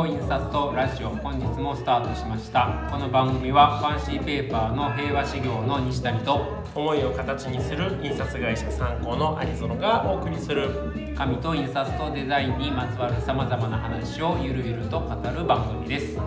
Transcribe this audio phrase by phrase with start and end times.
[0.00, 2.88] と印刷とラジオ本日もスタートしました。
[2.90, 6.40] この番組はファンシーペーパーの平和修行の西谷と
[6.74, 10.70] 思いを形にする印刷会社参考のアニゾノがお送りする。
[11.16, 16.16] 紙と印刷とデザインにまつわるさまざまな話をゆるゆると語る番組です。
[16.18, 16.24] は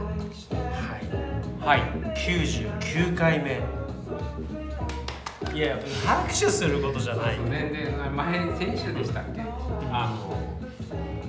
[1.63, 1.65] い。
[1.65, 1.81] はい。
[2.15, 3.59] 99回目。
[5.53, 7.37] いや拍手することじゃない。
[7.37, 9.41] 全然前先週でしたっけ？
[9.91, 10.13] あ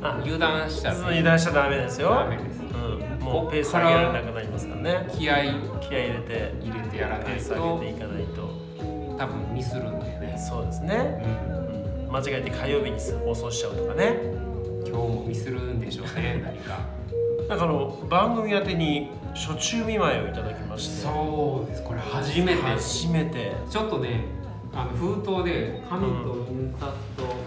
[0.04, 2.10] あの油断したら油断しちゃダメですよ。
[2.10, 2.60] ダメです。
[2.60, 5.08] うん、もうペース上げられなくなりますからね。
[5.16, 8.64] 気合い気合い入れて入れてやらないペース上とげていかないと。
[9.16, 14.16] 多分ミスるんでね、そうですうね、ん、うん、間違えて火曜日に放送しちゃうとかね。
[14.86, 16.80] 今日もミスるんでしょうね 何か。
[17.48, 21.06] なんかあの番組宛てに初中見舞いをいただきまして。
[21.06, 21.83] そうです。
[21.83, 22.62] これ初めて。
[22.62, 23.52] 初めて。
[23.70, 24.24] ちょっとね
[24.74, 27.44] あの封筒で紙と印刷と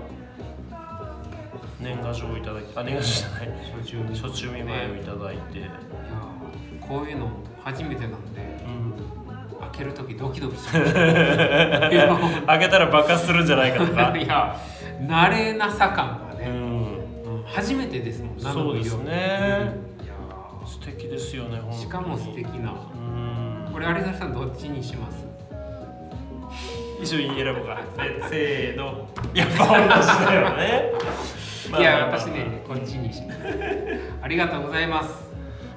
[1.80, 3.50] 年賀状をいただきあ年賀状じゃない。
[4.14, 4.92] 初中見舞い。
[4.92, 7.28] をいただいて、いやーこういうの
[7.64, 8.40] 初めてなんで。
[8.64, 8.79] うん、開
[9.80, 14.56] ける時ドキドキすいや開けたら爆発するんじゃないかとか、 いや
[15.00, 19.72] 慣れなさ感がね、うん、うん初めてですもんそうですね。
[20.04, 20.14] いや
[20.66, 22.72] 素敵ですよねしかも素敵な。
[22.94, 23.72] うん。
[23.72, 25.26] これ有田さんどっちにします？
[27.02, 27.80] 一緒に選ぼうか。
[27.96, 29.08] せせーの。
[29.32, 30.92] やっぱ同じだよね。
[31.78, 33.40] いや私ねこっちにします。
[34.22, 35.29] ありがとうございます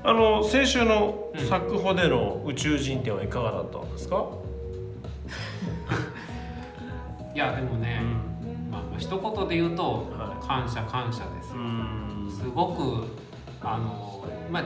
[0.05, 4.23] あの先週のうん作保での宇宙人展はいかがだったんですか、
[7.33, 8.01] いやでもね、
[8.69, 12.29] まあ、まあ一言で言うと、は感謝感謝ですうよ、ん。
[12.29, 13.07] すごく
[13.61, 14.63] あのまあ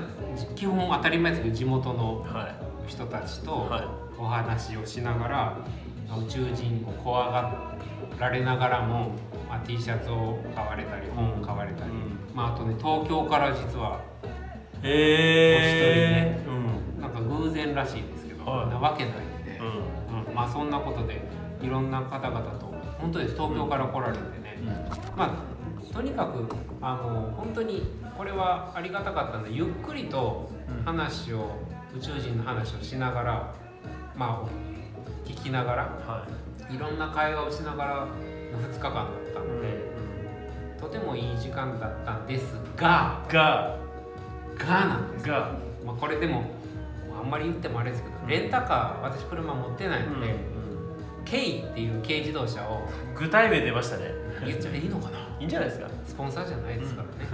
[0.55, 2.49] 基本当たり前ですけど地元のは
[2.87, 3.83] 人たちいとは
[4.17, 5.57] お話をしながら、
[6.19, 7.53] 宇宙人を怖が
[8.19, 9.11] られながらも、
[9.47, 12.19] まあ、T シャツを買われたり本を買われたり、うん。
[12.35, 13.99] まあ、あとね東京から実は
[14.83, 18.69] えー、なんか偶然らしいですけど、はい。
[18.69, 19.65] なわけないんで、うん。
[19.65, 21.21] うんうんまあそんなことで
[21.61, 22.67] いろんな方々と
[22.99, 23.33] 本当です。
[23.33, 24.57] 東京から来られてね、
[25.15, 25.43] ま
[25.91, 26.45] あとにかく
[26.81, 27.83] あの本当に
[28.17, 30.51] これはありがたかったのでゆっくりと
[30.85, 31.57] 話を、
[31.95, 33.55] 宇宙人の話をしながら
[34.15, 36.77] まあ聞きながらはい。
[36.77, 38.07] ろんな会話をしながらの
[38.59, 39.97] 2日間だったので、
[40.79, 43.86] とてもいい時間だったんですがが
[44.59, 45.27] がなんです。
[45.27, 45.53] が、
[45.85, 46.43] まあ、これでも
[47.17, 50.35] あんまり言ってもあれですけどレンタカー私車持ってないので、
[51.25, 54.11] ケイっていう軽自動車を具体名出ましたね。
[54.45, 55.17] 言っちゃいいのかな？
[55.39, 55.87] いいんじゃないですか？
[56.05, 57.29] スポンサーじゃないですからね、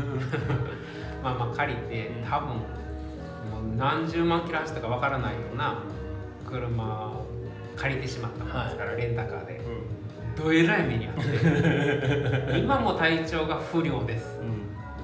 [1.24, 2.30] まあまあ借りてうん。
[2.30, 5.80] 多分もう何十万キロ走ったかわからないような
[6.50, 7.26] 車を
[7.76, 9.62] 借りてしまったもんですから、レンタカーで。
[10.36, 12.58] どえらい目に遭って。
[12.58, 14.40] 今も体調が不良です。
[14.42, 14.63] うん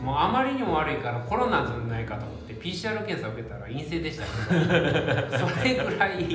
[0.09, 6.25] もうあまりにも悪いからコロナじゃないかと思って PCR 検査を受けたら陰性でしたけどそれぐらい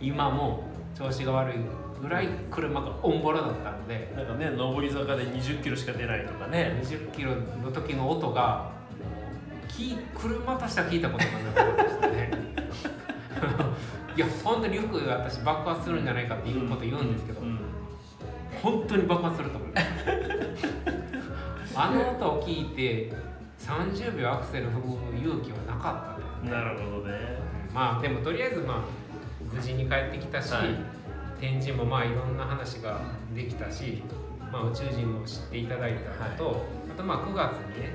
[0.00, 0.64] 今も
[0.98, 1.58] 調子が悪い
[2.02, 6.76] ぐらい車がオンボロだったのでなんかね上り坂で20キロしか出ないとかね。
[6.82, 8.72] 20キロの時の音が
[9.68, 12.30] き車としては聞いたことがなかったですね。
[14.16, 17.60] いや本当によく私爆発するんじゃないかっていうこと言うんですけど、うん。
[18.60, 20.33] 本当に爆発すると思います
[21.76, 23.12] あの音を聞いて
[23.58, 26.50] 30秒アクセル踏む勇気はなかったね。
[26.50, 27.38] なるほどね。
[27.72, 28.82] まあでもとりあえずまあ
[29.52, 30.76] 無事に帰ってきたし、はい。
[31.40, 33.00] 展示もまあいろんな話が
[33.34, 34.02] できたし、
[34.52, 37.90] まあ、宇宙人も知っていただいたのと、あとまあ9月にね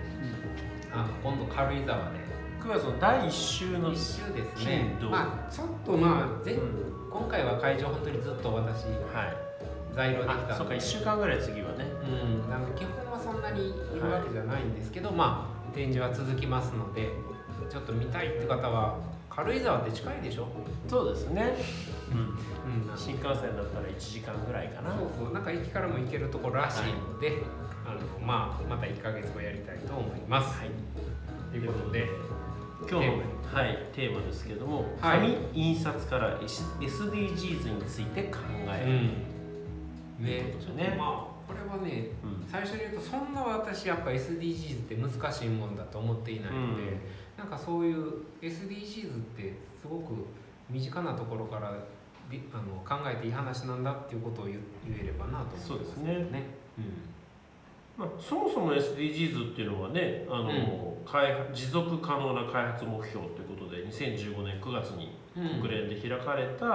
[0.91, 2.29] あの今度軽井沢で。
[2.59, 4.97] 9月の第1週の一周ですね。
[5.09, 7.09] まあちょっとまあ前、うん。
[7.09, 9.49] 今回は会場本当にずっと私はい。
[9.95, 11.85] 在廊できあそうかたので1週間ぐらい次はね。
[12.03, 13.08] うん、なので基本
[13.51, 17.09] なにいるわけじゃないんですけど、まあ展示は続きますので
[17.69, 18.97] ちょっと見たいって方は
[19.29, 20.47] 軽井沢って近いでしょ？
[20.87, 21.55] そうですね、
[22.11, 22.97] うん、うん。
[22.97, 24.95] 新幹線だったら1時間ぐらいかな。
[24.95, 25.33] そうそう。
[25.33, 27.43] なんか駅からも行けるところらしいので、
[27.85, 30.59] あのまあまた1ヶ月後やりたいと思います。
[30.59, 30.71] はい。
[31.51, 32.07] ということで
[32.89, 33.13] 今日の
[33.53, 35.19] はい、テーマですけれども、はい。
[35.19, 38.37] 紙印刷から SDGs について考
[38.67, 38.91] える、
[40.21, 40.25] うん。
[40.25, 40.55] ね。
[40.75, 41.28] ねまあこ
[41.59, 42.47] れはねうん。
[42.49, 46.97] 最初に言うとそんな私やっぱ SDGs って難しいもんだと思っていないので、
[47.37, 50.13] なんかそういう SDGs ってすごく
[50.69, 51.71] 身近なところから
[52.29, 56.13] であの考えていい話なんだっていうことを言言えればなと思いますそうですね。
[56.31, 56.43] ね。
[57.97, 65.61] まあ、そもそも SDGs っていうのはねあの、開発持続可能な開発目標ということで2015年9月にうん。
[65.61, 66.65] 国連で開かれた、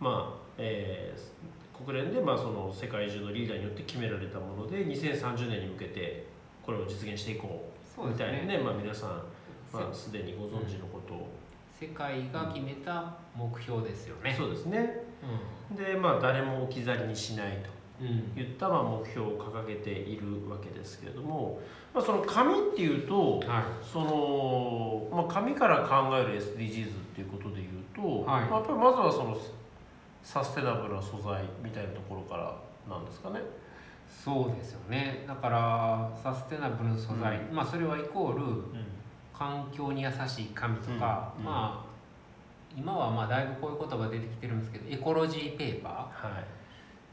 [0.00, 1.45] まあえー
[1.84, 6.26] 国連でまあその世界中のリーダーによって決められたもので2030年に向けて
[6.64, 8.58] これを実現していこそうみたいなねね。
[8.58, 9.10] まあ、皆さん、
[9.72, 11.28] まあ、すでにご存知のことを、
[11.80, 14.34] 世界が決めた目標ですよね。
[14.36, 15.04] そうですね。
[15.74, 17.70] でまあ誰も置き去りにしないと
[18.02, 18.06] うん。
[18.06, 21.58] うんいったまあ目標を掲げているわけですけれども、
[21.94, 23.62] まあ、その紙っていうとはい。
[23.82, 28.44] その、まあ、紙から考える SDGs っていうことでいうと、はい。
[28.44, 29.38] まあやっぱりまずはその
[30.26, 32.52] サステナブルな素材みたいなところから
[32.92, 33.40] なんですかね。
[34.08, 35.24] そうですよね。
[35.26, 38.64] だからサステナブルな素材、まあそれはイコール
[39.32, 41.46] 環境に優しい紙とか、うんうん。
[41.46, 41.86] まあ
[42.76, 46.28] 今はまあだいぶこういう言葉出てきてるんですけどエコロジーペーパー。
[46.28, 46.44] っはい。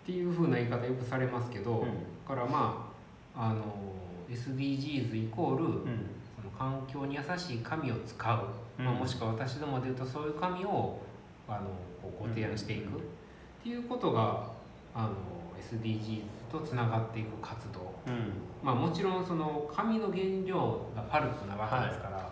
[0.07, 1.88] ていう風な言い方よくされますけど、うん。
[1.88, 1.89] だ
[2.27, 2.92] からま
[3.36, 3.62] ああの
[4.27, 5.83] SDGs イコール、うん。
[6.36, 8.48] その環境に優しい紙を使う、
[8.80, 8.86] うん。
[8.86, 11.00] まあ、もしくは私どもで言うとそういう紙を
[11.48, 11.68] あの
[12.03, 13.01] こうご提案していくっ
[13.63, 14.51] ていうことが
[14.94, 15.13] あの
[15.59, 16.21] SDGs
[16.51, 18.33] とつながっていく活動、うん。
[18.61, 22.29] まあ、もちろんその紙の原料がパルプなわけですから、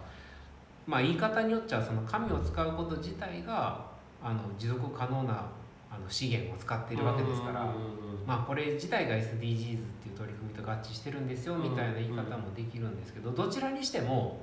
[0.85, 3.85] まあ言い方によっちゃその紙を使うこと自体が
[4.21, 5.49] あの持続可能な
[5.89, 7.63] あの資源を使っているわけですから。
[7.63, 8.01] うん。
[8.27, 14.39] まあ、これ自体が SDGs っていう取り組みと合致してるんですよみたいな言い方もできるんですけどどちらにしても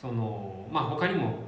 [0.00, 1.40] その、まあ、他にも、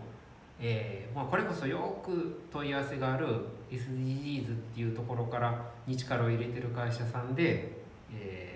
[0.61, 3.27] えーまあ、これこそよく問い合わせがある
[3.71, 7.73] SDGs っていうところからに力を入れてる会社さんで、
[8.13, 8.51] えー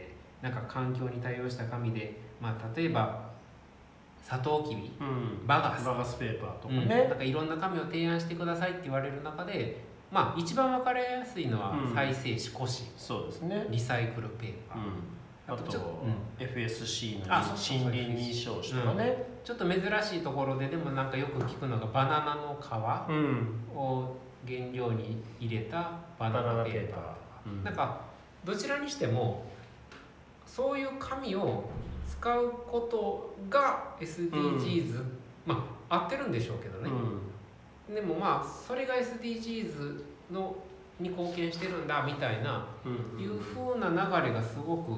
[0.45, 3.31] なんか環境に対応した紙で、まあ、例えば
[4.23, 5.47] サトウキビうん。
[5.47, 5.87] バガス。
[5.87, 6.87] バガスペーパーとかうん。
[6.87, 9.81] ね、なんかいろんな紙を提案してくださいって言われる中で、
[10.13, 11.95] まあ、一番分かりやすいのはうん。
[11.95, 12.69] 再生紙古紙。
[12.99, 16.05] そうですね、リサイクルペーパー、うん、あとあとちょっと
[16.39, 23.79] FSC の森林認証紙とかね、ちょっと珍しいところででもなんかよく聞くのがバナナの皮うん。
[23.79, 27.63] を原料に入れたバナナペーパーうん。
[27.63, 28.01] なんか
[28.43, 29.45] どちらにしても
[30.47, 31.65] そういう紙を
[32.09, 35.03] 使うことが SDGs、
[35.45, 36.91] まあ合ってるんでしょうけどね、
[37.93, 40.57] でもまあそれが SDGs の
[41.01, 43.21] に貢献してるんだみたいなうん。
[43.21, 44.93] いう風な流れがすごく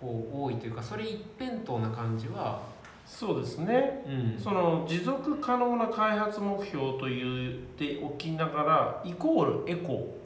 [0.00, 2.62] こう多いというかそれ一辺倒な感じは、
[3.06, 4.02] そうですね。
[4.06, 4.38] うん。
[4.38, 10.16] その持続可能な開発目標と言っておきながらイコールエコ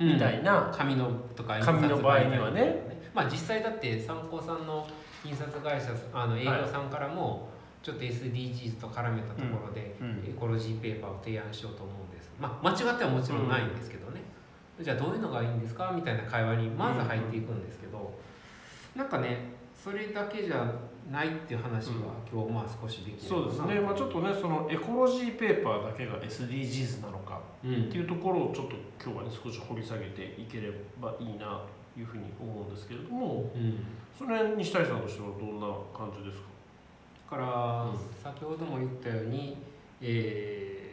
[0.00, 2.82] みたいな、紙のとか紙の場合にはね。
[3.14, 4.86] まあ実際だって参考さんの
[5.24, 7.48] 印刷会社あの営業さんからも
[7.82, 10.24] ちょっと SDGs と絡めたところで、うん。
[10.28, 12.30] エコロジーペーパーを提案しようと思うんです。
[12.40, 14.20] まあ間違ってはもちろんないんですけどね、
[14.80, 15.92] じゃあどういうのがいいんですか？
[15.94, 18.12] みたいな会話にまず入っていくんですけど、
[18.96, 20.72] なんかねそれだけじゃ
[21.10, 21.94] ないっていう話は
[22.32, 23.28] 今日まあ少しできる。
[23.28, 27.84] そうですね、まあ、ちょっとねそのエコロジーペーパーだけが SDGs なのかうん。
[27.84, 31.60] っていうところをちょっと今日はね少し掘り下げていければいいな
[31.94, 33.78] というふうに思うんですけれどもうん。
[34.16, 36.46] その辺西谷さんとしてはどんな感じですか？
[37.30, 39.56] だから、うん先ほども言ったように、
[40.00, 40.84] えー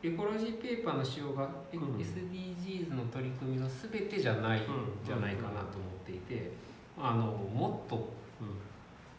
[0.00, 4.64] エコロジーペーパーの使用が、SDGs の取り組みの全てじゃない、うん。
[5.04, 6.52] じゃないかなと思っていて
[6.96, 8.08] あのもっと、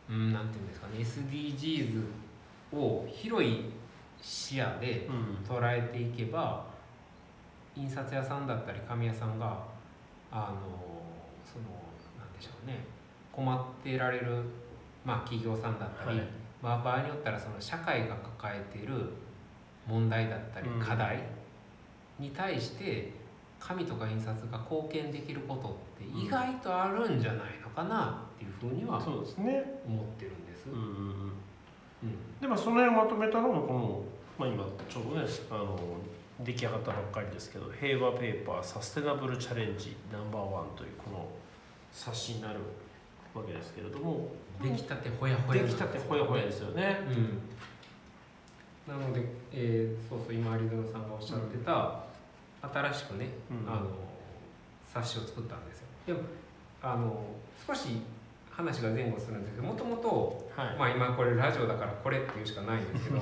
[0.10, 2.04] うん、なんていうんですかね SDGs
[2.76, 3.66] を広い
[4.22, 5.38] 視野でうん。
[5.48, 6.66] 捉えていけば
[7.76, 9.64] 印刷屋さんだったり紙屋さんが
[10.32, 10.58] あの
[11.46, 11.66] その
[12.18, 12.84] なんでしょうね
[13.32, 14.44] 困ってられる、
[15.06, 16.28] まあ、企業さんだったり、はい。
[16.62, 19.14] まあ、場合によったらその社会が抱えている
[19.88, 20.80] 問題だったりうん。
[20.80, 21.24] 課題
[22.20, 23.14] に対して
[23.60, 30.70] 紙とか印刷が貢献できることって意外とあるんじゃないのかなっていうふうにはそうですね、思ってるんです。
[30.70, 30.88] うんうんうん、
[32.04, 32.40] うん。
[32.40, 34.02] でまあその辺をまとめたのがこの、
[34.38, 35.78] まあ、今ちょうどねあの
[36.40, 41.28] 出来上がったばっかりですけど「平和ペーパーサステナブルチャレンジナンバーワンというこの
[41.92, 42.60] 冊子になる
[43.34, 44.30] わけですけれども
[44.64, 45.64] 出来たてほやほや。
[45.64, 47.00] 出来たてほやほやですよね。
[47.08, 47.42] うん。
[48.94, 49.22] なので、
[49.54, 52.04] えーそうそう今有園さんがおっしゃってた、
[52.62, 53.72] 新しくね、うん。
[53.72, 53.88] あの
[54.92, 55.86] 冊子を作ったんですよ。
[56.08, 56.22] でも
[56.82, 57.24] あの
[57.68, 58.02] 少し
[58.60, 63.22] 話が前後するんですけどもともと今これラジオだからこれっていうしかないんですけど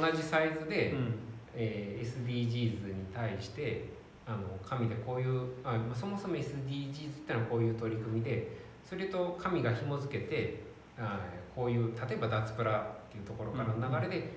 [0.00, 1.14] 同じサイズで、うん。
[1.54, 3.84] えー SDGs に対して
[4.26, 8.56] あの紙でこういうあまあそもそも SDGs ってのはこういう取り組みで
[8.88, 10.62] それと紙が紐付けて
[10.98, 11.20] あ
[11.54, 14.32] こういう例えば脱プラっていうところからの流れで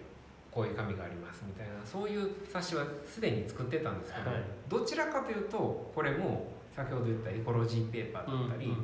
[0.51, 4.43] こういう紙がありますみたいなそういう冊子はすでに作ってたんですけど、はい。
[4.67, 8.77] どちらかというとこれも先ほど言ったエコロジーペーパーだったり、うんうん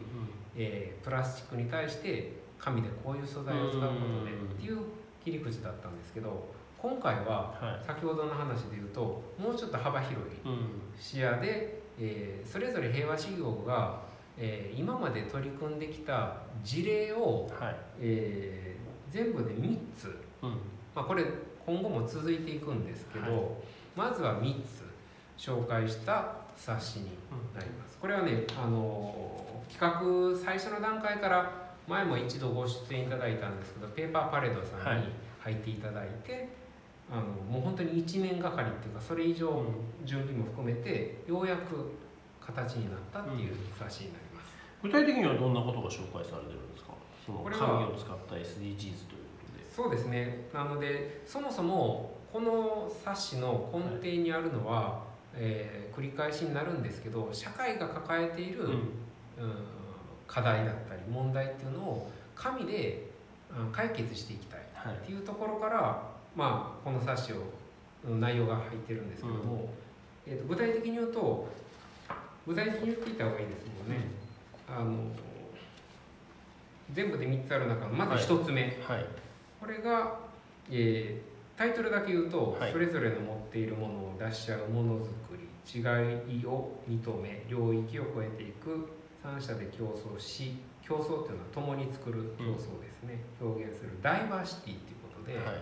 [0.55, 4.51] えープラスチックに対して紙でこういう素材を使うことでうん。
[4.51, 4.79] っていう
[5.24, 10.29] 切り口だったんですけど今回はは先ほどの話で言うともうちょっと幅広い
[11.00, 14.00] 視野で、えーそれぞれ平和事業が、
[14.38, 17.75] えー今まで取り組んできた事例を、はい。
[18.00, 18.81] えー
[19.13, 20.05] 全部で3つ、
[20.41, 20.50] うん。
[20.96, 21.25] まあ、これ
[21.65, 23.41] 今後も続いていくんですけど、はい
[23.93, 24.86] まずは3つ
[25.38, 27.10] 紹介した冊子に
[27.53, 27.98] なります。
[28.00, 35.08] これはね、あの企画最初の段階から前も一度ご出演いただいたんですけどペーパーパレードさんに
[35.40, 36.48] 入っていただいて、
[37.12, 41.92] あのもう本当に1年がかりっていうかそれ以上うん準備も含めてようやく
[42.40, 44.51] 形になったっていう冊子になります。
[44.84, 46.92] 具体的にはどんなことが紹介されてるんですか？
[47.25, 49.70] その紙を使った SDGs ということで。
[49.75, 50.48] そうですね。
[50.54, 58.90] なのでそもそもこの冊子の根底にあるのは、えー繰り返しになるんですけど社会が抱えている、うん
[60.27, 63.10] 課題だったり問題っていうのを紙で
[63.50, 64.95] うん解決していきたいはい。
[64.95, 66.01] っていうところから、
[66.36, 67.36] まあ、この冊子を
[68.10, 69.69] の内容が入ってるんですけども、
[70.25, 71.48] えー、と具体的に言うと
[72.48, 74.07] 具体的に言っていった方がいいですもんね。
[74.67, 74.95] あの
[76.93, 79.05] 全部で3つある中のまず1つ目、はい。
[79.60, 80.19] これが、
[80.69, 81.31] えー
[81.62, 82.71] タイトルだけ言うと、はい。
[82.71, 85.48] それぞれの持っているものを出し合うものづくり
[85.79, 85.79] 違
[86.41, 88.89] いを認め領域を超えていく
[89.22, 93.92] 三者で競争し競争っていうのは共に作る競争ですね、表現する。
[94.01, 95.62] ダイバーシティっていうことで、はい。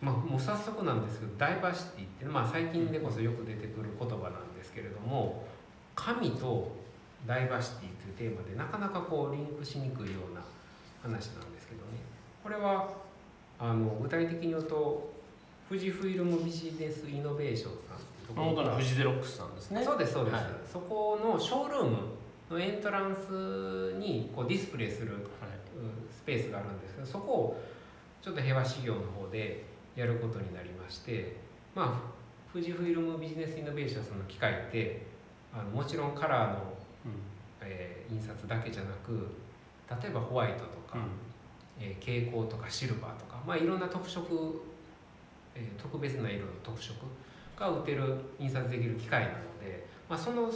[0.00, 5.46] まあ、もう早速なんですけどダイバーシティって、まあ、最近でこそよく出てくる言葉なんですけれども
[5.94, 6.72] 神と
[7.26, 10.42] ダイバーシティというテーマでなかなかこうリンクしにくいような
[11.02, 12.00] 話なんですけどね。
[12.42, 12.90] これは
[13.58, 15.14] あの具体的に言うと
[15.68, 19.84] 富士フイルムビジネスイノベーションさん元がのフジゼロックスさんですね。
[19.84, 20.44] そうですそうです、はい。
[20.72, 21.96] そこのショールーム
[22.50, 25.26] のエントランスにこうディスプレイする
[26.10, 27.62] スペースがあるんですけどそこを
[28.22, 29.64] ちょっと平和修行の方で
[29.96, 31.36] やることになりまして
[31.74, 32.14] まあ
[32.52, 35.06] 富士フィルムビジネスイノベーションさんの機械って
[35.52, 36.58] あのもちろんカラーの、
[37.60, 39.28] えー印刷だけじゃなく
[40.02, 40.98] 例えばホワイトとか、
[41.80, 44.62] えー蛍光とかシルバーとか、まあ、いろんな特色、
[45.54, 46.94] えー特別な色の特色
[47.58, 50.50] が打てる印刷できる機械なので、まあ、その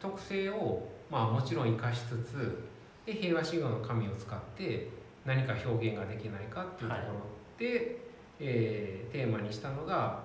[0.00, 2.64] 特性を、まあ、もちろん生かしつつ
[3.04, 4.88] で平和修行の紙を使って
[5.24, 7.06] 何か表現ができないかっていうところ
[7.58, 7.98] で、
[8.40, 10.20] えーテーマにしたのが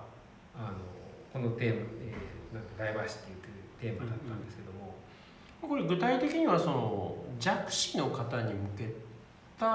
[0.54, 0.74] あの
[1.32, 4.94] このテーマ、えーなんかダイバーシティというテーマだったんですけども、
[5.60, 8.94] これ具体的にはその弱視の方に向け
[9.58, 9.66] た、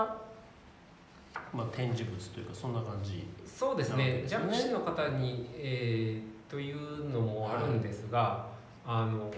[1.53, 3.27] まあ、展示物というかそんな感じ。
[3.45, 3.97] そうですね。
[3.97, 4.39] なるほどですね。
[4.39, 8.47] 弱視の方に、えーというのもあるんですが、
[8.85, 9.31] あの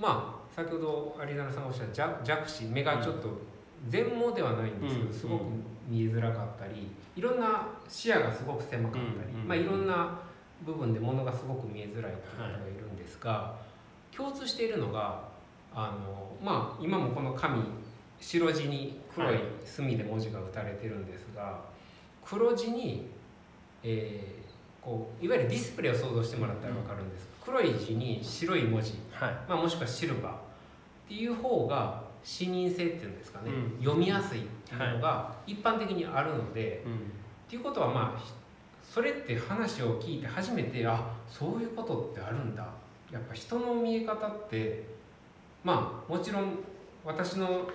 [0.00, 3.28] まあ先ほど有田さんがおっしゃった弱弱視目がちょっと
[3.88, 5.14] 全盲ではないんですけど、うん。
[5.14, 5.44] すごく
[5.86, 10.18] 見えづらかったりいろんな視野がすごく狭かったり、まあ、いろんな
[10.64, 13.54] 部分で物がすごく見えづらいという方がいるんですが、
[14.14, 15.22] 共通しているのが
[15.74, 17.62] あの、まあ、今もこの紙
[18.18, 19.38] 白地に黒い。
[19.64, 21.60] 墨で文字が打たれてるんですが、
[22.24, 23.08] 黒地に、
[23.82, 24.35] えー
[24.86, 27.28] こういわゆるディスプレイを想像してもらったら分かるんです。
[27.44, 29.30] 黒い字に白い文字、はい。
[29.48, 30.32] まあ、もしくはシルバー。
[30.32, 30.38] っ
[31.08, 33.84] ていう方が視認性っていうんですかね、うん。
[33.84, 36.92] 読みやすいっていうのが一般的にあるので、うん。
[36.94, 36.96] っ
[37.48, 38.32] ていうことはまあひ
[38.88, 42.64] それって話を聞いて初めてあそういうことってあるんだ。
[43.12, 44.86] やっぱ人の見え方って
[45.64, 46.58] まあもちろん
[47.04, 47.68] 私の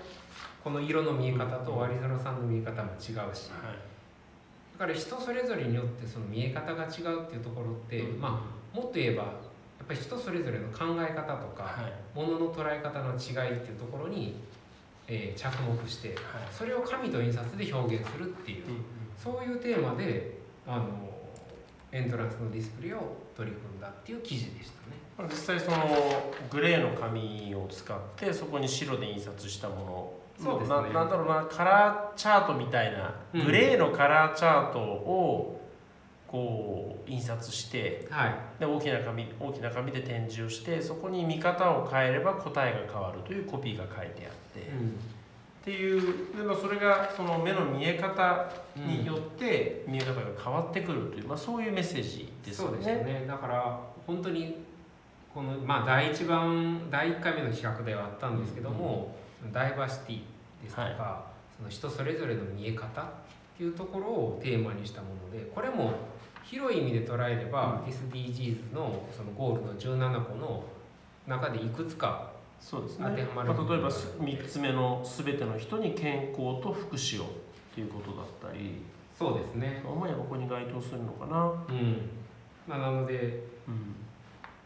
[0.63, 3.11] この色の見え方と有園さんの見え方も違うし。
[3.11, 3.90] はい
[4.81, 8.19] だから人それぞれによってその見え方が違うっていうところって、うん。
[8.19, 9.29] まあもっと言えばや
[9.83, 12.17] っぱり人それぞれの考え方とか、はい。
[12.17, 14.37] ものの捉え方の違いっていうところに、
[15.07, 16.17] えー着目してはい。
[16.51, 18.81] それを紙と印刷で表現するっていううんうん。
[19.15, 20.87] そういうテーマであの
[21.91, 24.97] エントランスのディスプレイを取り組んだっていう記事でしたね。
[25.15, 25.77] まあ実際その
[26.49, 30.75] グレーの紙を使ってそこに白で印刷したものそうですね。
[30.75, 33.45] ななんだろうなカラーチャートみたいなうん。
[33.45, 35.57] グレーのカラーチャートを、
[36.27, 38.35] こう印刷してはい。
[38.59, 44.99] で大きな紙大きな紙で展示をしてそこに見方を変えれば答えが変わるというコピーが書いてあって、っうん。
[45.65, 52.77] ていうでもそれがその目の見え方によって見え方が変わってくるという、まあ、そういうメッセージですよそうね。
[52.77, 53.25] ですよね。
[53.27, 54.55] だから本当に
[55.33, 59.13] この、まあ、第一番第1回目の企画ではあったんですけども、
[59.51, 60.21] ダイバーシティ
[60.63, 61.25] ですとか、
[61.57, 63.05] その人それぞれの見え方っ
[63.57, 65.93] ていうところをテーマにしたものでこれも
[66.43, 70.63] 広い意味で捉えれば、SDGs のそのゴールの17個の
[71.27, 73.05] 中でいくつかそうですね。
[73.09, 77.27] 当てはまるまあ、例えばす3つ目の「すべての人に健康と福祉を」
[77.73, 78.81] ということだったり
[79.17, 79.83] そうですね。
[79.85, 81.45] 主にここに該当するのかな。
[81.69, 82.09] うん、
[82.67, 83.95] まあ、なので、うん。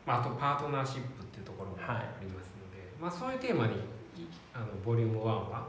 [0.05, 3.77] まあ、あとパートナーシップっていうところもはいありますので、まあ、そういうテーマにい
[4.55, 5.67] あのボリューム1は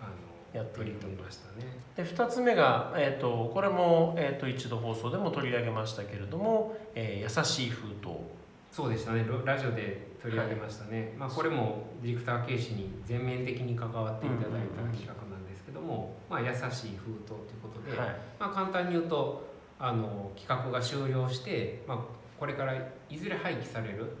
[0.00, 0.10] あの
[0.52, 1.66] やって取り組みましたね。
[1.94, 8.08] で2つ目が、えー、とこれも、えー、と一度放送でも取り上げましたけれども「えー優しい封筒。
[8.70, 9.24] そうでしたね。
[9.28, 16.70] ロラジオで取り上げましたね、まあ、これもディレクターケイシに全面的に関わっていただいた企画なんですけども、まあ、優しい封
[17.24, 18.08] 筒ということ」で、はい。
[18.38, 19.46] まあ、簡単に言うと
[19.78, 21.98] あの企画が終了して、まあ、
[22.38, 22.74] これから
[23.08, 24.12] いずれ廃棄される、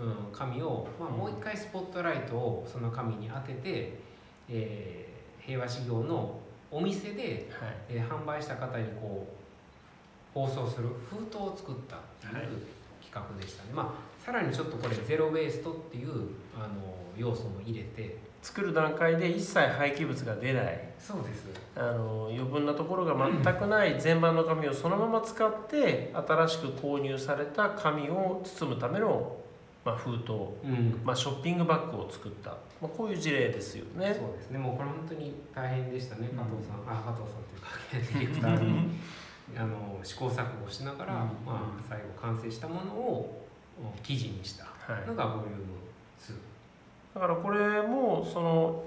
[0.00, 3.98] うん、紙を、まあ、もう一回スポットライトをその紙に当てて、
[4.48, 5.08] えー
[5.48, 6.38] 平和修行の
[6.70, 7.76] お店で、はい。
[7.88, 12.46] えー販売した方にこう包装する封筒を作ったっていうはい。
[13.00, 16.08] 企画でしたね、まあ、さらにちょっとこれゼロ・ウェイストっていう
[16.54, 18.28] あの要素も入れて。
[18.42, 20.88] 作る段階で一切廃棄物が出ない。
[20.98, 21.48] そうです。
[21.76, 29.36] あの余分なところが全くない 全版の紙をそのまま使って新しく購入された紙を包むための、
[29.88, 30.32] まあ、封筒、
[30.64, 31.00] うん。
[31.02, 34.14] まあ、ショッピングバッグを作った、まあ、こういう事例ですよね。
[34.14, 34.58] そうですね。
[34.58, 36.28] もうこれ本当に大変でしたね。
[36.30, 36.36] うん。
[36.36, 38.90] 加藤さん、あ加藤さんというかディレクターに
[39.56, 41.20] あの試行錯誤しながら、うん。
[41.20, 43.46] まあ、最後完成したものを
[43.80, 44.64] うん記事にした。
[44.64, 45.06] はい。
[45.06, 45.62] のがボリューム
[46.20, 46.34] 2
[47.14, 48.84] だからこれもその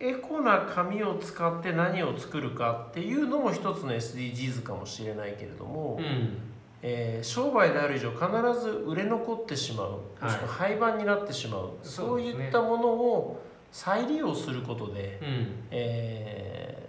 [0.00, 6.45] エコな紙を使って何を作るかっていうのも一つの SDGs かもしれないけれども、うん
[6.82, 10.24] えー商売である以上必ず売れ残ってしまうはい。
[10.24, 15.54] もしくは廃盤になってしまう、そうそういったものを再利用することで、うん。
[15.70, 16.86] えー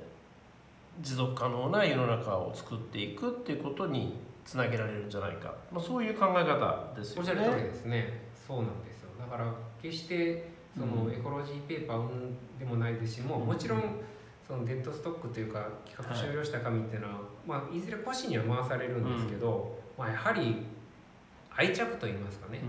[0.99, 7.63] 持続可能な世の中を作っていくっていうことにつなげられるんじゃないか、まあ、そういう考え方ですよおっしゃる通りね。
[7.63, 8.21] ですね。
[8.47, 9.09] そうなんですよ。
[9.19, 11.13] だから決してそのうん。
[11.13, 13.83] エコロジーペーパーうんでもないですしもうもちろん
[14.47, 17.13] そのデッドストックというか企画終了した紙っていうのは、
[17.45, 20.65] まあ、いずれ腰には回されるんですけど、まあ、やはり
[21.55, 22.61] 愛着といいますかね、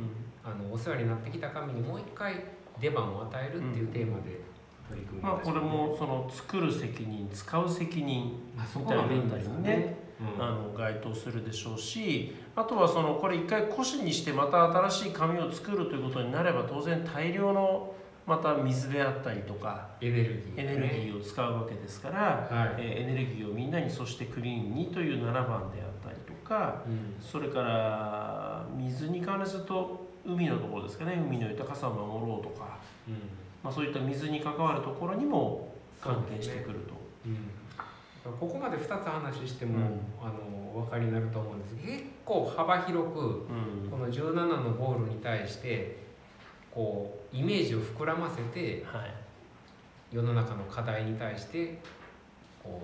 [0.43, 2.43] あのお世話になってきた紙にもう一回
[2.81, 4.41] 出番を与えるっていうテーマで
[4.88, 9.97] 取り組みまあ、これもその作る責任使う責任みたいなあこがメインたりにですね、
[10.38, 10.43] うん。
[10.43, 17.95] あの該当するでしょうしあとはそのこれ一回古紙にしてまた新しい紙を作るということになれば当然大量の
[18.29, 27.17] また水であったりとかエネルギー、エネルギーを使うわけですから、はい、えーエネルギーをみんなにそしてクリーンにという7番であったりとかうん。
[27.19, 31.14] それから水に関すると海のところですかね。
[31.14, 33.14] 海の豊かさを守ろうとか、うん。
[33.62, 36.95] まあ、そういった水に関わるところにも関係してくると。
[37.27, 38.38] うん。
[38.38, 39.85] ここまで2つ話しても、うん。
[40.23, 40.35] あの
[40.75, 41.75] お分かりになると思うんです。
[41.77, 43.91] けど結構幅広くうん。
[43.91, 46.08] この17のゴールに対して
[46.79, 49.12] こうイメージを膨らませてはい。
[50.12, 51.77] 世の中の課題に対して
[52.62, 52.81] こ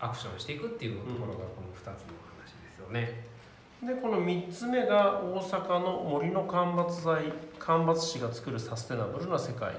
[0.00, 1.92] うアクションしていくっていうところがこの2つの
[2.36, 3.24] 話ですよね。
[3.82, 9.72] でこの3つ目が大阪の森の間伐材間伐師が作るサステナブルな世界。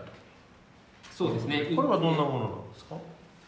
[1.11, 1.71] そうですね。
[1.75, 2.95] これはどんなものなんですか？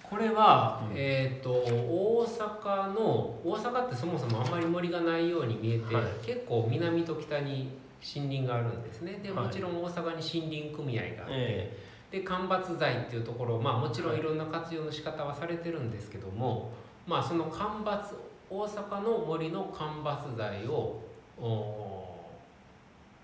[0.04, 6.06] これは、うんえっ、と大阪の大阪ってそもそもあんまり森がないように見えて、はい。
[6.24, 9.20] 結構南と北に森林があるんですね。
[9.24, 9.46] ではい。
[9.46, 11.78] もちろん大阪に森林組合があって、え
[12.12, 16.72] で間伐材っていうところまあもちろんいろんな活用の仕方はされてるんですけども、
[17.08, 18.16] まあその間伐
[18.50, 21.02] 大阪の森の間伐材を
[21.40, 22.20] お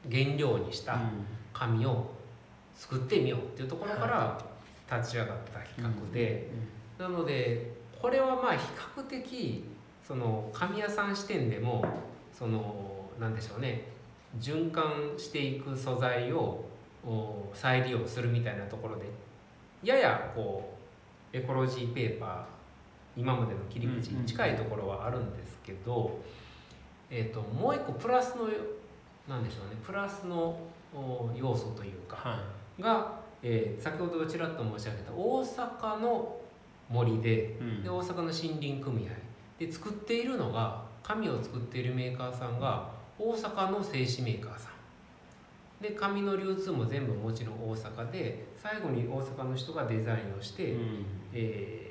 [0.10, 0.98] 原料にした
[1.54, 2.06] 紙を
[2.76, 4.40] 作ってみようっていうところから
[4.90, 6.50] 立ち上がった企画で、
[6.98, 8.60] なのでこれはまあ比
[8.96, 9.66] 較的
[10.08, 11.84] その紙屋さん視点でも
[12.32, 13.97] そのなんでしょうね
[14.40, 16.66] 循環していく素材を
[17.06, 19.06] お再利用するみたいなところで
[19.84, 20.74] ややこ
[21.34, 26.20] うエコロジーペーパー今までの切り口に近いところはあるんですけど、
[27.10, 28.48] えー、ともう一個プラスの
[29.28, 30.60] なんでしょうねプラスの
[30.94, 32.44] お要素というかは
[32.80, 36.38] が、えー先ほどちらっと申し上げた大阪の
[36.90, 37.84] 森でいうん。
[37.84, 39.12] で大阪の森林組合
[39.60, 45.84] で作っているのが紙を作っているメーカーさんが大阪の製紙メーカーさん。
[45.84, 51.06] で紙の流通も全部もちろん大阪で最後に大阪の人がデザインをして、うん。
[51.34, 51.88] えー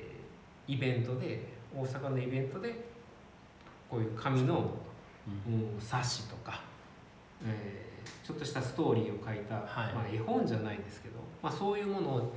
[0.69, 2.75] イベントで大阪のイベントで
[3.89, 4.71] こういう紙の、
[5.47, 6.59] うん、冊子とか、
[7.45, 7.87] えー
[8.23, 9.93] ちょっとしたストーリーを書いた、はい。
[9.93, 12.33] まあ、絵本じゃないですけど、まあ、そういうものを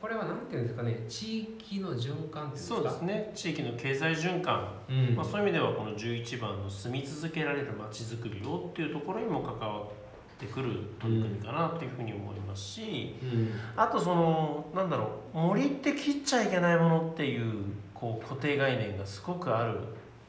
[0.00, 2.74] これは何ていうんですかね地域の循環っていうんですか？
[2.76, 3.32] そうですね。
[3.34, 5.16] 地域の経済循環、うん。
[5.16, 9.86] まあ、そういう意味ではこの11番の住み続けられるまちづくりをっていうところにも関わっ
[10.38, 13.50] てくる取り組みかなっていうふうに思いますし、うん。
[13.74, 19.78] あとそのなんだろう森って切っちゃいけないものっていうこう固定概念がすごくある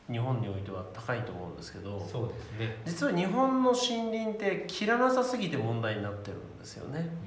[0.10, 2.78] 日本においては高いと思うんですけどそうですね。
[2.86, 7.10] 実は日本の森林って切らなさすぎて問題になってるんですよね。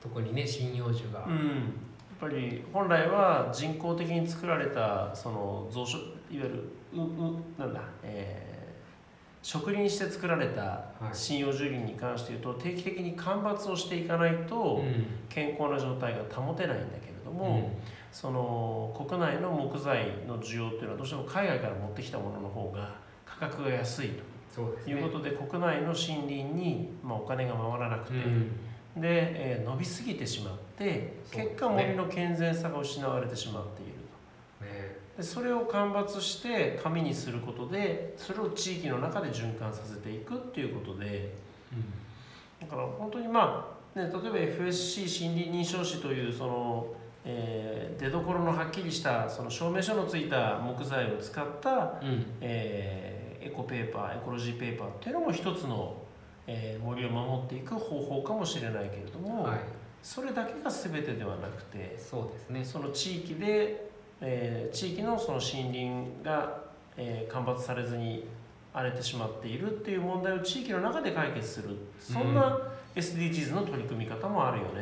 [0.00, 5.96] 特にね針葉樹が、うん、やっぱり本来は人工的に作られたその増殖
[6.30, 8.50] いわゆるううなんだ、えー
[9.42, 15.06] 植林して作られた針葉樹林に関して言うと定期的に間伐をしていかないとうん。
[15.28, 17.70] 健康な状態が保てないんだけれども、
[18.12, 24.10] その国内の木材の需要っていうのはどうしても海外から持ってきたものの方が価格が安い
[24.54, 24.94] そうですね。
[24.94, 28.50] ということで国内の森林に、まあ、お金が回らなくて、うん
[28.96, 33.92] で、えー伸びすぎてしまって結果森の健全さが失われてしまっている
[34.72, 34.96] ね。
[35.16, 41.34] とでそれを間伐して紙にすることでそれを地域の中で循環させていくっていうことで。
[42.60, 44.20] だから本当にまあ、ね、例えば
[44.66, 46.86] FSC 森林認証士というその、
[47.24, 52.26] えー出どころのはっきりしたその証明書のついた木材を使った、うん。
[52.40, 55.96] えーエコペーパーエコロジーペーパーっていうのも一つの、
[56.52, 59.58] えー森を守っていく方法かもしれないけれども、はい。
[60.02, 62.64] それだけが全てではなくてそうですね。
[62.64, 63.88] その地域で、
[64.20, 66.62] えー地域のその森林が、
[66.96, 68.24] えー間伐されずに
[68.72, 71.76] 荒れてしまっているっていう問題を地域の中で解決する。
[72.00, 72.58] そんな
[72.96, 74.79] SDGs の取り組み方もあるよね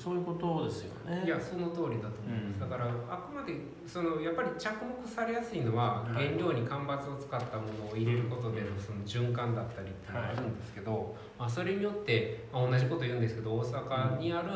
[0.00, 1.22] そういうことですよね。
[1.26, 2.70] いやその通りだと思います、うん。
[2.70, 3.54] だからあくまで
[3.86, 6.28] そのやっぱり着目されやすいのははい。
[6.28, 14.50] 原料に間伐を使ったものを入れることでのその循環だったりっていうのがあるんですけど、まあ、それによって、まあ、同じこと言うんですけど大阪にある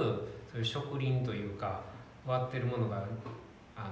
[0.50, 1.82] そういう植林というか
[2.26, 3.04] 割ってるものが
[3.76, 3.86] あの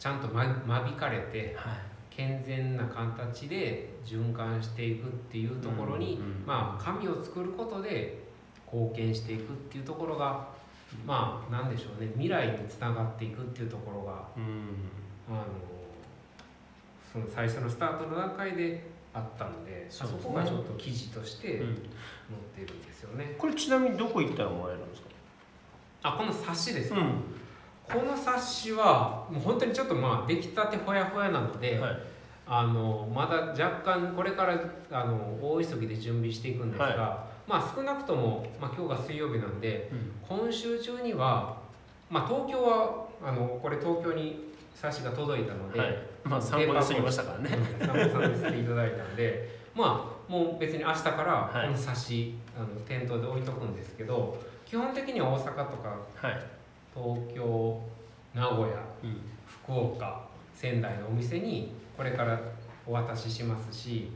[0.00, 1.74] ちゃんと間間引かれてはい。
[2.10, 8.24] 健全な形で循環していくっていうところに、うんうんまあ紙を作ることで
[8.66, 10.48] 貢献していくっていうところが
[11.06, 12.10] まあなんでしょうね。
[12.14, 14.88] 未来につながっていくっていうところがうん。
[15.28, 15.44] あの
[17.12, 20.30] その最初のスタートの段階であったのでそですね。
[20.30, 23.34] こがちょっと記事として載っうんてるんですよね。
[23.38, 25.08] これちなみにどこ行ったらもらえるんですか？
[26.02, 27.02] あこの冊子ですか、う
[27.84, 31.98] この冊子はもう本当にちょっとまあ出来たてほやほやなので、んはい
[32.50, 34.58] あのまだ若干これから
[34.90, 40.38] あの大急ぎで準備していくんですが、はまあ少なくとも、まあ、今日が水曜日なんでうん。
[40.40, 41.58] 今週中には、
[42.08, 45.98] まあ、東京はあのこれ東京に冊子が届いたので、はい。
[46.24, 47.50] まあ散歩で過ぎましたからね。
[47.80, 51.66] うん散歩さんでしていただいたんでまあもう別に明日からはい。
[51.66, 56.42] この冊子、あの店頭で置いとくんですけど基本的には大阪とかはい。
[56.94, 57.82] 東京
[58.34, 58.68] 名古屋
[59.04, 59.20] うん。
[59.64, 60.22] 福岡
[60.54, 62.40] 仙台のお店にこれから
[62.86, 64.10] お渡ししますし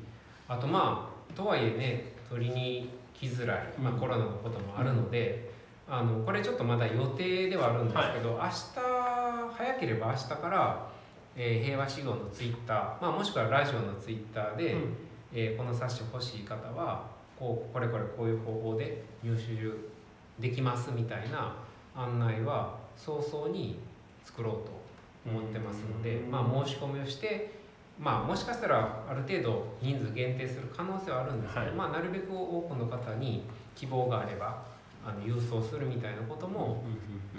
[0.48, 4.00] あとまあとはいえね取りに来づらい、まあ、うん。
[4.00, 5.52] コロナのこともあるので、
[5.88, 10.88] あのこれちょっとまだ予定ではあるんですけど、明日早ければ明日から、
[11.36, 14.96] えー平和志号のツイッター、まあ、もしくはラジオのツイッターで、うん。
[15.32, 17.06] えーこの冊子欲しい方は
[17.38, 21.54] こうこれこれこういう方法で入手できますみたいな
[21.94, 23.78] 案内は早々に
[24.24, 26.30] 作ろうと思ってますので、うん。
[26.30, 27.61] まあ、申し込みをして、
[28.02, 31.74] まあ、もしかしたらある程度人数限定する可能性はあるんですけど、はい。
[31.74, 33.44] まあ、なるべく多くの方に
[33.76, 34.64] 希望があれば
[35.06, 36.82] あの郵送するみたいなことも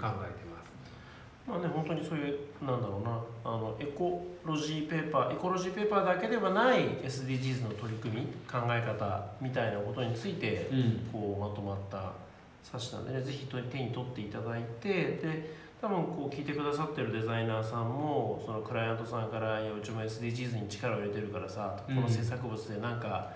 [0.00, 0.72] てます。
[1.46, 3.20] まあね、本当にそういうなんだろうな。
[3.44, 11.08] あのエコロジーペーパーエコロジーペーパーだけではない SDGs の取り組み考え方みたいなことについてうん。
[11.12, 12.12] こうまとまった
[12.62, 23.30] 冊子なんでねぜひ手に取っていただいてで多分こう聞いてくださってるデザイナーさんもそのクライアントさんから「いやうちも SDGs に力を入れてるからさこの制作物でなんか、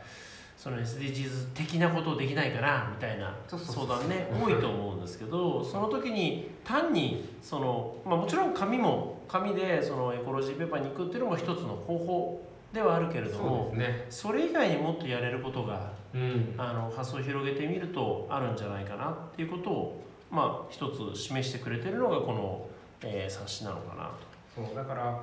[0.57, 16.55] その SDGs 的なことできないかなみたいな相談ね多いと思うんですけどその時に単にその、まあ、もちろん紙も紙でそのエコロジーペーパーに行くっていうのも一つの方法ではあるけれどもね、それ以外にもっとやれることがうん。
[16.57, 22.67] あの発想を広げてみるとあるんじゃないかなっていうことをまあ一つ示してくれてるのがこの、
[23.03, 24.05] えー冊子なのかな。
[24.05, 24.67] と。
[24.67, 25.21] そうだから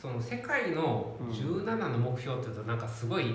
[0.00, 3.34] その世界の17の目標っていうとなんかすごい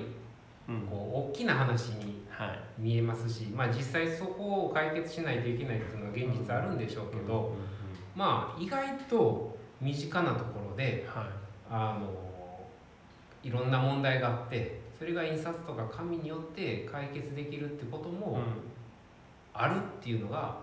[0.67, 0.81] うん。
[0.89, 2.59] こう大きな話にはい。
[2.77, 7.53] 見えますし、まあ、実際そこを解決しないといけないっていうのは現実あるんでしょうけど、
[8.15, 11.25] まあ意外と身近なところではい。
[11.69, 12.09] あの
[13.43, 18.39] いろんな問題があってそれが印刷とか紙によって解決できるってことも
[19.53, 20.57] あるっていうのが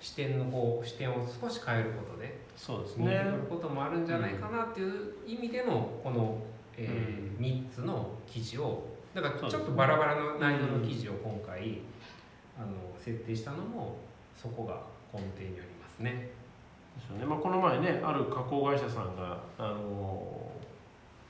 [0.00, 6.38] 視点のこう視点を少し変えることでそうです見えてねくることもあるんじゃないかなっていう意味でのこの、
[6.76, 8.84] えー3つの記事を
[9.14, 11.78] だからちょっとバラバラの内容の記事を今回
[12.58, 13.96] あの設定したのも
[14.36, 14.82] そこが
[15.12, 16.30] 根底にありますね。
[16.96, 17.24] ですよね。
[17.24, 20.50] まあ、この前ねある加工会社さんがあの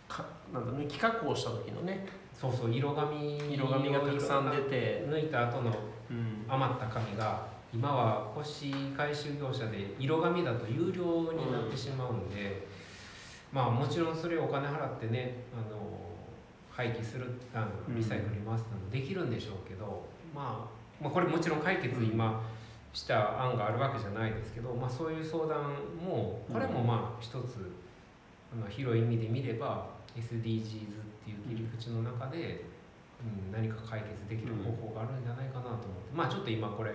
[0.09, 5.71] かなんだね木加工した時のねそうそう色紙色紙がたくさん出て、抜いた後の
[6.11, 6.45] うん。
[6.49, 12.67] 余った紙が今は腰回収業者で色紙だと有料になってしまうんで、
[13.53, 15.79] まあもちろんそれをお金払ってねあの
[16.71, 17.95] 廃棄するあうん。
[17.95, 20.67] のリサイクルに回すのもできるんでしょうけど、ま
[21.01, 22.43] あ、まあこれもちろん解決今
[22.95, 27.71] した案があるわけじゃないですけど、まあ、そういう相談もこれもまあ一つ
[28.53, 32.65] あの広い意味で見れば SDGs っていう切り口の中で、
[33.21, 36.95] うん、何か解決できる方法があるんじゃないかなと思って、まあちょっと今これ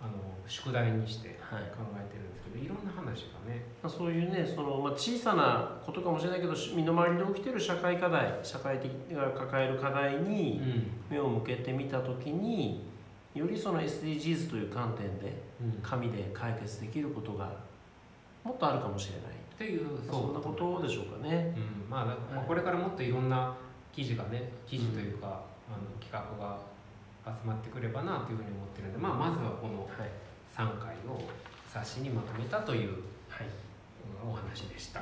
[0.00, 0.12] あの
[0.46, 1.62] 宿題にしてはい。
[1.70, 3.64] 考えてるんですけどいろんな話がね。
[3.82, 10.60] まあ、そういうねその、まあ、小さなことかもしれないけどし身の回りで起きてる社会課題社会的が抱える課題に
[11.10, 12.86] 目を向けてみた時に
[13.34, 15.80] よりその SDGs という観点でうん。
[15.82, 17.50] 紙で解決できることが
[18.44, 19.38] もっとあるかもしれない。
[19.54, 21.52] っていうそんなことでしょうかね。
[21.56, 21.90] うん。
[21.90, 23.56] まあだまあ、これからもっといろんな
[23.92, 26.56] 記事がね記事というか、あの企画が
[27.42, 30.10] 集まってくればなというふうに思ってるんで、まあ、まずはこのはい。
[30.56, 31.20] 3回を
[31.72, 32.90] 冊子にまとめたという
[33.28, 33.46] はい。
[34.26, 35.00] お話でした。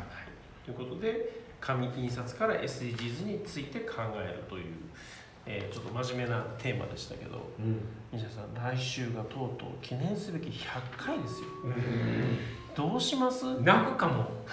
[0.64, 4.64] ということで紙印刷から SDGs について考えるという、
[5.46, 7.78] えーちょっと真面目なテーマでしたけどうん。
[8.12, 11.48] 西田さん来週がとうとう記念すべき100回ですよ。
[12.74, 13.44] どうします？
[13.62, 14.26] 泣くかも。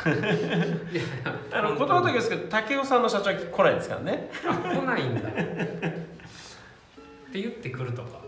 [1.51, 5.29] あの言葉だけですけど武雄さんの社長は来ないですからね、あ来ないんだ。
[7.33, 8.21] って言ってくるとか。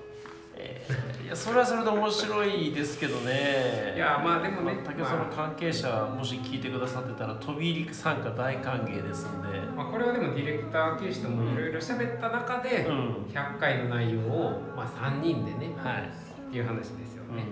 [0.57, 16.03] えーいやそれはそれで面白いですけどねいやまあでもね武雄さんの関係者もし聞いてくださってたら飛び入り参加大歓迎ですんでまあ、これはでもディレクター形式ともいろいろ喋った中で、うん100回の内容を、まあ、3人でねはい
[16.47, 17.43] っていう話ですよね。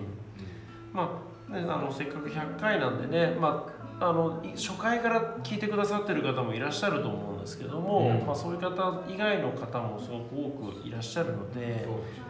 [0.94, 3.73] まあ、ね、あのせっかく100回なんでね、まあ、
[4.04, 11.66] あのい初回から聞いてくださってる方もいらっしゃると思うんですけども、うんまあ、そういう方以外の方もすごく多くいらっしゃるので、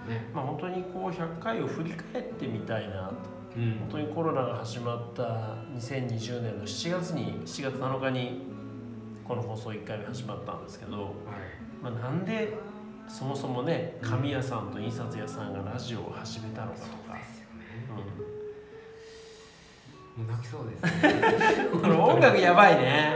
[0.08, 0.30] ね。
[0.34, 3.12] まあ、本当にこう100回を振り返ってみたいな
[3.56, 5.24] うん本当にコロナが始まった
[5.76, 8.42] 2020年の7月に7月7日に
[9.28, 11.12] この放送1回目始まったんですけど、はい
[11.82, 12.54] まあ、なんで
[13.08, 17.18] そもそもね紙屋さんと印刷屋さんがラジオを始めたのかとか。
[17.18, 18.24] ですよね。
[18.28, 18.33] うん
[20.18, 21.70] もう泣きそうです、ね。
[21.72, 23.16] こ の音楽やばいね。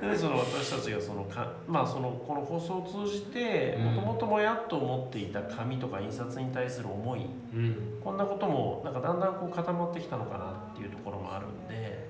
[0.00, 7.98] でその私たちがそのかまあそのこの放送を通じてうんもともともやっと思っていた紙とか印刷に対する思いうん。
[8.02, 12.01] こんなこともなんかだんだんこう固まってきたのかなっていうところもあるんで、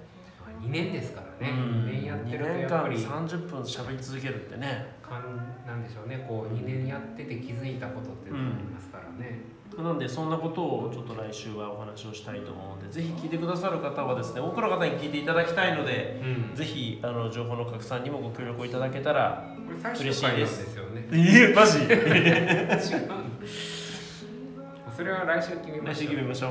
[0.62, 1.52] 2年ですからね。
[1.52, 6.24] うん2年やってると2年間やっぱり30分喋り続けるってねかんなんでしょうね。
[6.28, 9.40] こう2年やってて気づいたことっていうのがありますからね。
[9.76, 16.54] なんでそんなことをちょっと来週はお話をしたいと思うんでぜひ聞いてくださる方はですね多くの方に聞いていただきたいのでうん。
[16.54, 21.08] ぜひあの情報の拡散にもご協力いただけたらこれ最終回なんですよね。
[21.12, 21.78] えマジ？
[21.88, 23.10] 違う。
[24.94, 26.04] それは来週決めま来しょう。
[26.04, 26.48] 週決めましょ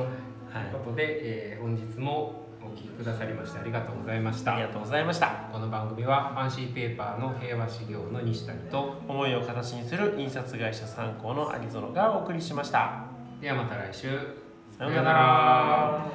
[0.52, 2.41] とはいいうことで、えー本日も
[2.72, 4.54] きくださりましてありがとうございました。
[4.54, 5.48] ありがとうございました。
[5.52, 13.04] この番組はファンシーペーパーの平和修行の西谷と思いを形にする印刷会社参考の有園がお送りしました。
[13.40, 14.42] ではまた来週。
[14.78, 16.06] さようなら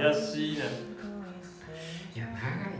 [0.00, 0.68] 怪しいない
[2.18, 2.79] や長い